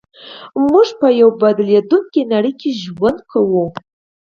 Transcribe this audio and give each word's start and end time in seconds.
موږ 0.69 0.87
په 0.99 1.07
يوه 1.19 1.35
بدلېدونکې 1.41 2.21
نړۍ 2.33 2.53
کې 2.61 2.71
ژوند 2.81 3.19
کوو. 3.31 3.65